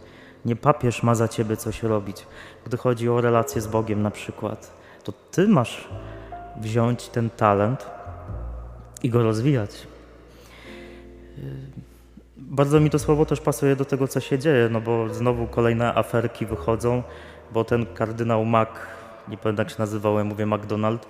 nie 0.46 0.56
papież 0.56 1.03
ma 1.03 1.15
za 1.15 1.27
ciebie 1.27 1.58
coś 1.58 1.84
robić. 1.84 2.27
Gdy 2.65 2.77
chodzi 2.77 3.10
o 3.10 3.22
relacje 3.22 3.62
z 3.62 3.67
Bogiem 3.67 4.01
na 4.01 4.12
przykład, 4.12 4.72
to 5.03 5.12
ty 5.32 5.48
masz 5.48 5.88
wziąć 6.62 7.08
ten 7.08 7.29
talent 7.29 7.86
i 9.03 9.10
go 9.10 9.24
rozwijać. 9.24 9.88
Bardzo 12.38 12.79
mi 12.79 12.89
to 12.89 13.00
słowo 13.00 13.25
też 13.25 13.41
pasuje 13.41 13.75
do 13.75 13.86
tego, 13.86 14.08
co 14.08 14.20
się 14.20 14.39
dzieje, 14.39 14.70
no 14.72 14.82
bo 14.82 15.13
znowu 15.13 15.48
kolejne 15.48 15.94
aferki 15.94 16.46
wychodzą, 16.46 17.03
bo 17.51 17.63
ten 17.63 17.86
kardynał 17.86 18.46
Mac, 18.46 18.70
nie 19.27 19.38
pamiętam 19.38 19.63
jak 19.63 19.70
się 19.70 19.79
nazywał, 19.79 20.25
mówię 20.25 20.46
McDonald, 20.46 21.08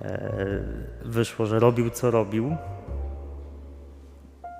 e, 0.00 0.60
wyszło, 1.04 1.46
że 1.46 1.58
robił 1.58 1.90
co 1.90 2.10
robił. 2.10 2.56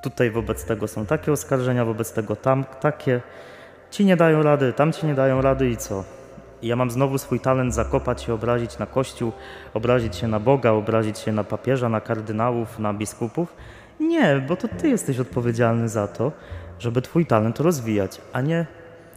Tutaj 0.02 0.30
wobec 0.30 0.64
tego 0.64 0.88
są 0.88 1.06
takie 1.06 1.32
oskarżenia, 1.32 1.84
wobec 1.84 2.12
tego 2.12 2.36
tam 2.36 2.64
takie. 2.80 3.20
Ci 3.90 4.04
nie 4.04 4.16
dają 4.16 4.42
rady, 4.42 4.72
tam 4.72 4.92
ci 4.92 5.06
nie 5.06 5.14
dają 5.14 5.42
rady 5.42 5.70
i 5.70 5.76
co? 5.76 6.04
Ja 6.62 6.76
mam 6.76 6.90
znowu 6.90 7.18
swój 7.18 7.40
talent 7.40 7.74
zakopać 7.74 8.22
się, 8.22 8.34
obrazić 8.34 8.78
na 8.78 8.86
Kościół, 8.86 9.32
obrazić 9.74 10.16
się 10.16 10.28
na 10.28 10.40
Boga, 10.40 10.70
obrazić 10.70 11.18
się 11.18 11.32
na 11.32 11.44
papieża, 11.44 11.88
na 11.88 12.00
kardynałów, 12.00 12.78
na 12.78 12.94
biskupów. 12.94 13.56
Nie, 14.00 14.44
bo 14.48 14.56
to 14.56 14.68
ty 14.68 14.88
jesteś 14.88 15.18
odpowiedzialny 15.18 15.88
za 15.88 16.08
to, 16.08 16.32
żeby 16.78 17.02
twój 17.02 17.26
talent 17.26 17.60
rozwijać, 17.60 18.20
a 18.32 18.40
nie 18.40 18.66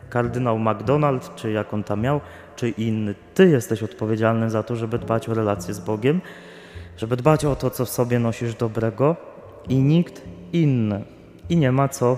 kardynał 0.10 0.60
McDonald, 0.60 1.36
czy 1.36 1.52
jak 1.52 1.74
on 1.74 1.84
tam 1.84 2.02
miał, 2.02 2.22
czy 2.56 2.70
inny. 2.70 3.16
Ty 3.34 3.50
jesteś 3.50 3.84
odpowiedzialny 3.84 4.50
za 4.50 4.64
to, 4.64 4.76
żeby 4.76 5.00
dbać 5.00 5.30
o 5.30 5.34
relacje 5.34 5.74
z 5.74 5.80
Bogiem, 5.80 6.22
żeby 6.98 7.18
dbać 7.18 7.46
o 7.46 7.56
to, 7.56 7.70
co 7.70 7.86
w 7.86 7.90
sobie 7.90 8.20
nosisz 8.20 8.56
dobrego 8.56 9.16
i 9.70 9.76
nikt 9.76 10.22
inny. 10.54 11.04
I 11.50 11.58
nie 11.58 11.72
ma 11.72 11.88
co 11.88 12.18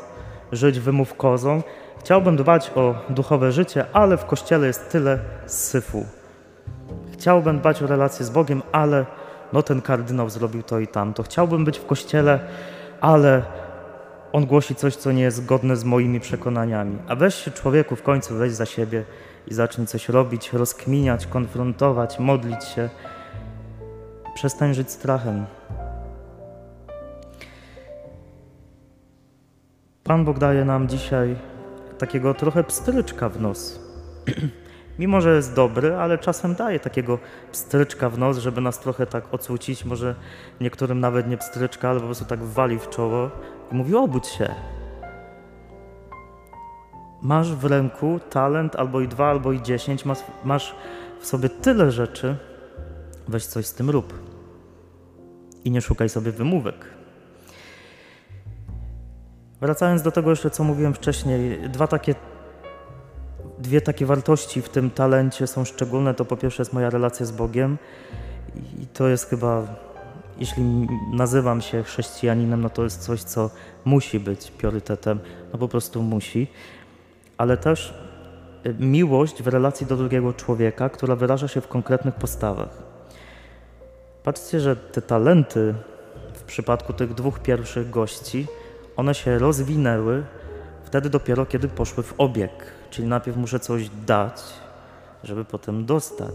żyć 0.51 0.79
wymówkozą. 0.79 1.61
Chciałbym 1.99 2.35
dbać 2.35 2.71
o 2.75 2.95
duchowe 3.09 3.51
życie, 3.51 3.85
ale 3.93 4.17
w 4.17 4.25
kościele 4.25 4.67
jest 4.67 4.89
tyle 4.89 5.19
syfu. 5.45 6.05
Chciałbym 7.13 7.59
dbać 7.59 7.83
o 7.83 7.87
relacje 7.87 8.25
z 8.25 8.29
Bogiem, 8.29 8.61
ale 8.71 9.05
no 9.53 9.63
ten 9.63 9.81
kardynał 9.81 10.29
zrobił 10.29 10.63
to 10.63 10.79
i 10.79 10.87
tamto. 10.87 11.23
Chciałbym 11.23 11.65
być 11.65 11.79
w 11.79 11.85
kościele, 11.85 12.39
ale 13.01 13.43
on 14.31 14.45
głosi 14.45 14.75
coś, 14.75 14.95
co 14.95 15.11
nie 15.11 15.21
jest 15.21 15.37
zgodne 15.37 15.75
z 15.75 15.83
moimi 15.83 16.19
przekonaniami. 16.19 16.97
A 17.07 17.15
weź 17.15 17.35
się 17.35 17.51
człowieku 17.51 17.95
w 17.95 18.01
końcu, 18.01 18.35
weź 18.35 18.51
za 18.51 18.65
siebie 18.65 19.03
i 19.47 19.53
zacznij 19.53 19.87
coś 19.87 20.09
robić, 20.09 20.53
rozkminiać, 20.53 21.27
konfrontować, 21.27 22.19
modlić 22.19 22.63
się. 22.63 22.89
Przestań 24.35 24.73
żyć 24.73 24.91
strachem. 24.91 25.45
Pan 30.03 30.25
Bóg 30.25 30.39
daje 30.39 30.65
nam 30.65 30.87
dzisiaj 30.87 31.35
takiego 31.97 32.33
trochę 32.33 32.63
pstryczka 32.63 33.29
w 33.29 33.41
nos. 33.41 33.79
Mimo, 34.99 35.21
że 35.21 35.35
jest 35.35 35.55
dobry, 35.55 35.95
ale 35.95 36.17
czasem 36.17 36.55
daje 36.55 36.79
takiego 36.79 37.19
pstryczka 37.51 38.09
w 38.09 38.17
nos, 38.17 38.37
żeby 38.37 38.61
nas 38.61 38.79
trochę 38.79 39.05
tak 39.05 39.33
ocucić. 39.33 39.85
Może 39.85 40.15
niektórym 40.61 40.99
nawet 40.99 41.27
nie 41.27 41.37
pstryczka, 41.37 41.89
ale 41.89 41.99
po 41.99 42.05
prostu 42.05 42.25
tak 42.25 42.43
wali 42.43 42.79
w 42.79 42.89
czoło 42.89 43.31
i 43.71 43.75
mówi: 43.75 43.95
obudź 43.95 44.27
się. 44.27 44.55
Masz 47.21 47.53
w 47.55 47.65
ręku 47.65 48.19
talent 48.29 48.75
albo 48.75 49.01
i 49.01 49.07
dwa, 49.07 49.29
albo 49.29 49.51
i 49.51 49.61
dziesięć, 49.61 50.05
masz, 50.05 50.19
masz 50.43 50.75
w 51.19 51.27
sobie 51.27 51.49
tyle 51.49 51.91
rzeczy, 51.91 52.35
weź 53.27 53.45
coś 53.45 53.65
z 53.65 53.73
tym 53.73 53.89
rób. 53.89 54.13
I 55.63 55.71
nie 55.71 55.81
szukaj 55.81 56.09
sobie 56.09 56.31
wymówek. 56.31 56.85
Wracając 59.61 60.01
do 60.01 60.11
tego 60.11 60.29
jeszcze, 60.29 60.49
co 60.49 60.63
mówiłem 60.63 60.93
wcześniej, 60.93 61.69
dwa 61.69 61.87
takie, 61.87 62.15
dwie 63.63 63.81
takie 63.81 64.05
wartości 64.05 64.61
w 64.61 64.69
tym 64.69 64.89
talencie 64.89 65.47
są 65.47 65.65
szczególne. 65.65 66.13
To 66.13 66.25
po 66.25 66.37
pierwsze 66.37 66.61
jest 66.61 66.73
moja 66.73 66.89
relacja 66.89 67.25
z 67.25 67.31
Bogiem 67.31 67.77
i 68.81 68.87
to 68.87 69.07
jest 69.07 69.29
chyba, 69.29 69.67
jeśli 70.37 70.63
nazywam 71.13 71.61
się 71.61 71.83
chrześcijaninem, 71.83 72.61
no 72.61 72.69
to 72.69 72.83
jest 72.83 73.01
coś, 73.01 73.23
co 73.23 73.49
musi 73.85 74.19
być 74.19 74.51
priorytetem, 74.51 75.19
no 75.53 75.59
po 75.59 75.67
prostu 75.67 76.01
musi, 76.01 76.47
ale 77.37 77.57
też 77.57 77.93
y, 78.65 78.75
miłość 78.79 79.43
w 79.43 79.47
relacji 79.47 79.85
do 79.85 79.97
drugiego 79.97 80.33
człowieka, 80.33 80.89
która 80.89 81.15
wyraża 81.15 81.47
się 81.47 81.61
w 81.61 81.67
konkretnych 81.67 82.15
postawach. 82.15 82.83
Patrzcie, 84.23 84.59
że 84.59 84.75
te 84.75 85.01
talenty 85.01 85.73
w 86.33 86.43
przypadku 86.43 86.93
tych 86.93 87.13
dwóch 87.13 87.39
pierwszych 87.39 87.89
gości, 87.89 88.47
one 88.95 89.15
się 89.15 89.39
rozwinęły 89.39 90.23
wtedy 90.83 91.09
dopiero, 91.09 91.45
kiedy 91.45 91.67
poszły 91.67 92.03
w 92.03 92.13
obieg. 92.17 92.51
Czyli 92.93 93.07
najpierw 93.07 93.37
muszę 93.37 93.59
coś 93.59 93.89
dać, 93.89 94.41
żeby 95.23 95.45
potem 95.45 95.85
dostać. 95.85 96.33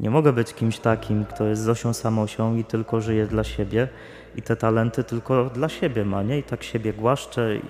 Nie 0.00 0.10
mogę 0.10 0.32
być 0.32 0.54
kimś 0.54 0.78
takim, 0.78 1.24
kto 1.24 1.44
jest 1.44 1.62
Zosią 1.62 1.92
Samosią 1.92 2.56
i 2.56 2.64
tylko 2.64 3.00
żyje 3.00 3.26
dla 3.26 3.44
siebie 3.44 3.88
i 4.36 4.42
te 4.42 4.56
talenty 4.56 5.04
tylko 5.04 5.44
dla 5.44 5.68
siebie 5.68 6.04
ma, 6.04 6.22
nie? 6.22 6.38
I 6.38 6.42
tak 6.42 6.62
siebie 6.62 6.92
głaszcze 6.92 7.56
i, 7.56 7.62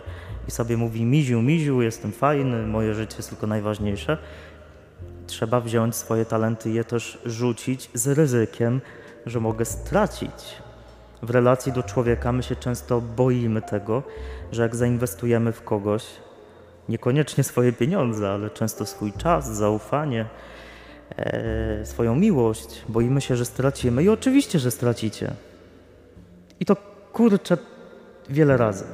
i 0.49 0.51
sobie 0.51 0.77
mówi 0.77 1.05
miziu, 1.05 1.43
miziu, 1.43 1.83
jestem 1.83 2.13
fajny, 2.13 2.67
moje 2.67 2.95
życie 2.95 3.17
jest 3.17 3.29
tylko 3.29 3.47
najważniejsze. 3.47 4.19
Trzeba 5.27 5.61
wziąć 5.61 5.97
swoje 5.97 6.25
talenty 6.25 6.71
i 6.71 6.75
je 6.75 6.85
też 6.85 7.19
rzucić 7.25 7.91
z 7.95 8.09
ryzykiem, 8.09 8.81
że 9.27 9.41
mogę 9.41 9.65
stracić 9.65 10.57
w 11.23 11.31
relacji 11.31 11.73
do 11.73 11.83
człowieka 11.83 12.33
my 12.33 12.43
się 12.43 12.57
często 12.57 13.01
boimy 13.01 13.63
tego, 13.63 14.03
że 14.53 14.63
jak 14.63 14.77
zainwestujemy 14.77 15.53
w 15.53 15.63
kogoś, 15.63 16.05
niekoniecznie 16.89 17.45
swoje 17.45 17.73
pieniądze, 17.73 18.31
ale 18.31 18.51
często 18.51 18.87
swój 18.87 19.13
czas, 19.13 19.57
zaufanie, 19.57 20.27
e, 21.17 21.87
swoją 21.87 22.17
miłość, 22.17 22.83
boimy 22.89 23.21
się, 23.21 23.37
że 23.37 23.45
stracimy. 23.45 24.03
I 24.03 24.09
oczywiście, 24.09 24.59
że 24.59 24.71
stracicie. 24.71 25.33
I 26.61 26.65
to 26.65 26.77
kurczę 27.13 27.59
wiele 28.29 28.57
razy. 28.57 28.85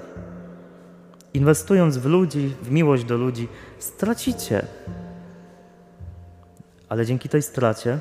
Inwestując 1.35 1.99
w 1.99 2.07
ludzi, 2.07 2.55
w 2.63 2.71
miłość 2.71 3.05
do 3.05 3.17
ludzi, 3.17 3.49
stracicie. 3.79 4.67
Ale 6.89 7.07
dzięki 7.07 7.29
tej 7.29 7.43
stracie 7.43 7.99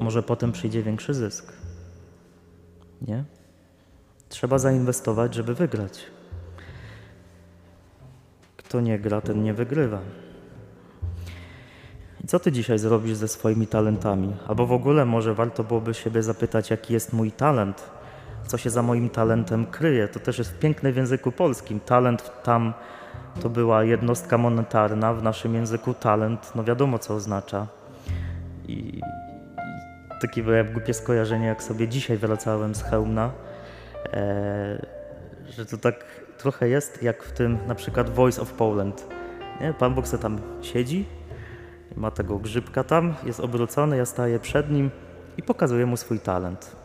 może 0.00 0.22
potem 0.22 0.52
przyjdzie 0.52 0.82
większy 0.82 1.14
zysk. 1.14 1.52
Nie? 3.02 3.24
Trzeba 4.28 4.58
zainwestować, 4.58 5.34
żeby 5.34 5.54
wygrać. 5.54 6.06
Kto 8.70 8.80
nie 8.80 8.98
gra, 8.98 9.20
ten 9.20 9.42
nie 9.42 9.54
wygrywa. 9.54 9.98
I 12.24 12.26
co 12.26 12.40
ty 12.40 12.52
dzisiaj 12.52 12.78
zrobisz 12.78 13.16
ze 13.16 13.28
swoimi 13.28 13.66
talentami? 13.66 14.36
Albo 14.48 14.66
w 14.66 14.72
ogóle 14.72 15.04
może 15.04 15.34
warto 15.34 15.64
byłoby 15.64 15.94
siebie 15.94 16.22
zapytać, 16.22 16.70
jaki 16.70 16.92
jest 16.92 17.12
mój 17.12 17.32
talent? 17.32 17.90
Co 18.46 18.58
się 18.58 18.70
za 18.70 18.82
moim 18.82 19.08
talentem 19.08 19.66
kryje? 19.66 20.08
To 20.08 20.20
też 20.20 20.38
jest 20.38 20.58
piękne 20.58 20.92
w 20.92 20.96
języku 20.96 21.32
polskim. 21.32 21.80
Talent 21.80 22.42
tam 22.42 22.72
to 23.42 23.48
była 23.48 23.84
jednostka 23.84 24.38
monetarna, 24.38 25.14
w 25.14 25.22
naszym 25.22 25.54
języku 25.54 25.94
talent, 25.94 26.52
no 26.54 26.64
wiadomo 26.64 26.98
co 26.98 27.14
oznacza. 27.14 27.66
I, 28.68 29.00
takie 30.20 30.64
głupie 30.72 30.94
skojarzenie, 30.94 31.46
jak 31.46 31.62
sobie 31.62 31.88
dzisiaj 31.88 32.16
wracałem 32.16 32.74
z 32.74 32.82
Chełmna, 32.82 33.30
e, 34.12 34.86
że 35.48 35.66
to 35.66 35.78
tak 35.78 36.19
trochę 36.40 36.68
jest 36.68 37.02
jak 37.02 37.22
w 37.22 37.32
tym 37.32 37.58
na 37.66 37.74
przykład 37.74 38.10
Voice 38.10 38.42
of 38.42 38.52
Poland. 38.52 39.06
Nie? 39.60 39.74
Pan 39.74 39.94
Bóg 39.94 40.08
tam 40.08 40.40
siedzi, 40.62 41.04
ma 41.96 42.10
tego 42.10 42.38
grzybka 42.38 42.84
tam, 42.84 43.14
jest 43.24 43.40
obrócony, 43.40 43.96
ja 43.96 44.06
staję 44.06 44.38
przed 44.38 44.70
nim 44.70 44.90
i 45.36 45.42
pokazuję 45.42 45.86
mu 45.86 45.96
swój 45.96 46.20
talent. 46.20 46.76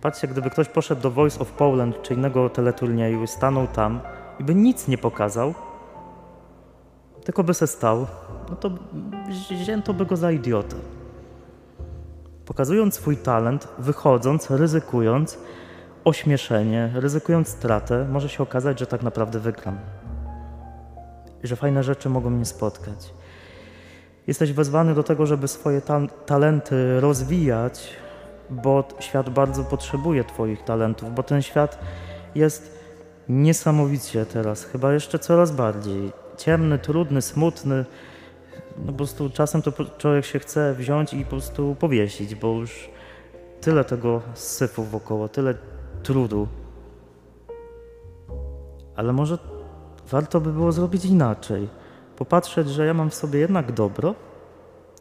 Patrzcie, 0.00 0.28
gdyby 0.28 0.50
ktoś 0.50 0.68
poszedł 0.68 1.02
do 1.02 1.10
Voice 1.10 1.40
of 1.40 1.52
Poland 1.52 2.02
czy 2.02 2.14
innego 2.14 2.50
teleturnieju 2.50 3.26
stanął 3.26 3.66
tam 3.66 4.00
i 4.40 4.44
by 4.44 4.54
nic 4.54 4.88
nie 4.88 4.98
pokazał, 4.98 5.54
tylko 7.24 7.44
by 7.44 7.54
se 7.54 7.66
stał, 7.66 8.06
no 8.50 8.56
to 8.56 8.70
wzięto 9.50 9.94
by 9.94 10.06
go 10.06 10.16
za 10.16 10.32
idiotę. 10.32 10.76
Pokazując 12.44 12.94
swój 12.94 13.16
talent, 13.16 13.68
wychodząc, 13.78 14.50
ryzykując 14.50 15.38
ośmieszenie, 16.06 16.90
ryzykując 16.94 17.48
stratę, 17.48 18.06
może 18.10 18.28
się 18.28 18.42
okazać, 18.42 18.80
że 18.80 18.86
tak 18.86 19.02
naprawdę 19.02 19.38
wygram. 19.38 19.78
I 21.44 21.46
że 21.46 21.56
fajne 21.56 21.82
rzeczy 21.82 22.08
mogą 22.08 22.30
mnie 22.30 22.44
spotkać. 22.44 23.14
Jesteś 24.26 24.52
wezwany 24.52 24.94
do 24.94 25.02
tego, 25.02 25.26
żeby 25.26 25.48
swoje 25.48 25.80
ta 25.80 26.00
talenty 26.26 27.00
rozwijać, 27.00 27.96
bo 28.50 28.88
świat 28.98 29.30
bardzo 29.30 29.64
potrzebuje 29.64 30.24
Twoich 30.24 30.64
talentów, 30.64 31.14
bo 31.14 31.22
ten 31.22 31.42
świat 31.42 31.78
jest 32.34 32.78
niesamowicie 33.28 34.26
teraz, 34.26 34.64
chyba 34.64 34.92
jeszcze 34.92 35.18
coraz 35.18 35.52
bardziej 35.52 36.12
ciemny, 36.36 36.78
trudny, 36.78 37.22
smutny. 37.22 37.84
No 38.78 38.92
po 38.92 38.92
prostu 38.92 39.30
czasem 39.30 39.62
to 39.62 39.72
człowiek 39.98 40.24
się 40.24 40.38
chce 40.38 40.74
wziąć 40.74 41.14
i 41.14 41.24
po 41.24 41.30
prostu 41.30 41.76
powiesić, 41.80 42.34
bo 42.34 42.48
już 42.48 42.90
tyle 43.60 43.84
tego 43.84 44.22
syfu 44.34 44.84
wokoło, 44.84 45.28
tyle 45.28 45.54
trudu. 46.06 46.48
Ale 48.96 49.12
może 49.12 49.38
warto 50.10 50.40
by 50.40 50.52
było 50.52 50.72
zrobić 50.72 51.04
inaczej. 51.04 51.68
Popatrzeć, 52.16 52.68
że 52.68 52.86
ja 52.86 52.94
mam 52.94 53.10
w 53.10 53.14
sobie 53.14 53.38
jednak 53.38 53.72
dobro 53.72 54.14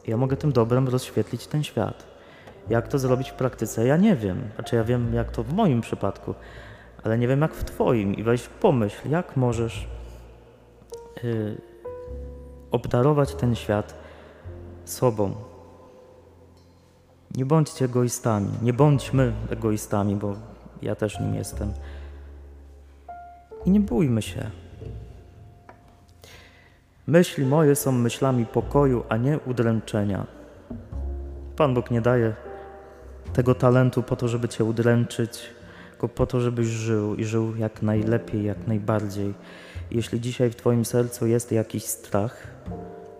i 0.06 0.12
ja 0.12 0.18
mogę 0.18 0.38
tym 0.38 0.52
dobrem 0.52 0.88
rozświetlić 0.88 1.48
ten 1.48 1.64
świat. 1.64 2.06
Jak 2.70 2.88
to 2.88 3.00
zrobić 3.00 3.30
w 3.32 3.34
praktyce? 3.34 3.88
Ja 3.88 3.98
nie 3.98 4.16
wiem. 4.16 4.42
Znaczy 4.56 4.76
ja 4.76 4.84
wiem, 4.84 5.14
jak 5.14 5.32
to 5.32 5.44
w 5.44 5.54
moim 5.54 5.82
przypadku, 5.82 6.34
ale 7.04 7.18
nie 7.18 7.28
wiem, 7.28 7.42
jak 7.42 7.54
w 7.54 7.64
Twoim. 7.64 8.16
I 8.16 8.24
weź 8.24 8.48
pomyśl, 8.48 9.10
jak 9.10 9.38
możesz 9.38 9.88
yy, 11.24 11.62
obdarować 12.72 13.36
ten 13.36 13.56
świat 13.56 13.96
sobą. 14.86 15.36
Nie 17.36 17.46
bądźcie 17.46 17.86
egoistami. 17.86 18.50
Nie 18.62 18.74
bądźmy 18.74 19.34
egoistami, 19.50 20.16
bo 20.16 20.55
ja 20.86 20.96
też 20.96 21.20
nim 21.20 21.36
jestem. 21.36 21.74
I 23.66 23.72
nie 23.72 23.80
bójmy 23.80 24.22
się. 24.22 24.52
Myśli 27.08 27.46
moje 27.46 27.76
są 27.76 27.92
myślami 27.92 28.46
pokoju, 28.46 29.04
a 29.10 29.18
nie 29.18 29.40
udręczenia. 29.40 30.26
Pan 31.56 31.74
Bóg 31.74 31.92
nie 31.92 32.02
daje 32.02 32.34
tego 33.34 33.56
talentu 33.56 34.04
po 34.04 34.16
to, 34.16 34.28
żeby 34.28 34.50
cię 34.50 34.64
udręczyć, 34.64 35.42
tylko 35.90 36.10
po 36.10 36.26
to, 36.26 36.40
żebyś 36.40 36.68
żył 36.68 37.16
i 37.16 37.24
żył 37.24 37.56
jak 37.56 37.82
najlepiej, 37.82 38.44
jak 38.44 38.68
najbardziej. 38.68 39.34
Jeśli 39.92 40.22
dzisiaj 40.22 40.50
w 40.50 40.56
Twoim 40.56 40.86
sercu 40.86 41.28
jest 41.28 41.52
jakiś 41.52 41.84
strach, 41.84 42.48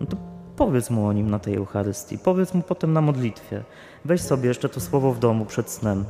no 0.00 0.06
to 0.06 0.16
powiedz 0.56 0.90
mu 0.90 1.06
o 1.06 1.12
nim 1.12 1.30
na 1.30 1.38
tej 1.38 1.54
Eucharystii, 1.54 2.18
powiedz 2.18 2.54
mu 2.54 2.62
potem 2.62 2.92
na 2.92 3.00
modlitwie. 3.00 3.62
Weź 4.04 4.20
sobie 4.20 4.48
jeszcze 4.48 4.68
to 4.68 4.80
słowo 4.80 5.12
w 5.12 5.18
domu 5.18 5.44
przed 5.44 5.70
snem 5.70 6.04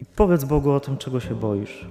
i 0.00 0.04
powiedz 0.04 0.44
Bogu 0.44 0.70
o 0.70 0.80
tym, 0.80 0.96
czego 0.96 1.20
się 1.20 1.34
boisz. 1.34 1.86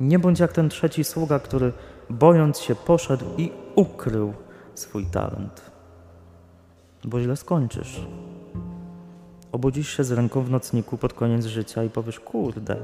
Nie 0.00 0.18
bądź 0.18 0.40
jak 0.40 0.52
ten 0.52 0.68
trzeci 0.68 1.04
sługa, 1.04 1.38
który 1.38 1.72
bojąc 2.10 2.58
się 2.58 2.74
poszedł 2.74 3.24
i 3.38 3.52
ukrył 3.74 4.32
swój 4.74 5.06
talent, 5.06 5.70
bo 7.04 7.20
źle 7.20 7.36
skończysz. 7.36 8.06
Obudzisz 9.52 9.96
się 9.96 10.04
z 10.04 10.12
ręką 10.12 10.42
w 10.42 10.50
nocniku 10.50 10.98
pod 10.98 11.12
koniec 11.12 11.46
życia 11.46 11.84
i 11.84 11.90
powiesz, 11.90 12.20
kurde, 12.20 12.76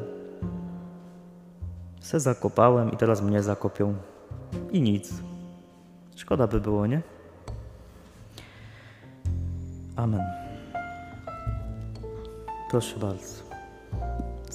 se 2.00 2.20
zakopałem 2.20 2.92
i 2.92 2.96
teraz 2.96 3.22
mnie 3.22 3.42
zakopią. 3.42 3.94
I 4.72 4.80
nic. 4.80 5.12
Szkoda 6.16 6.46
by 6.46 6.60
było, 6.60 6.86
nie? 6.86 7.02
Amen. 9.96 10.22
Proszę 12.70 12.98
bardzo. 12.98 13.48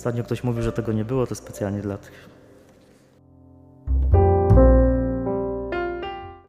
Ostatnio 0.03 0.23
ktoś 0.23 0.43
mówił, 0.43 0.63
że 0.63 0.71
tego 0.71 0.93
nie 0.93 1.05
było, 1.05 1.27
to 1.27 1.35
specjalnie 1.35 1.81
dla 1.81 1.97
tych 1.97 2.11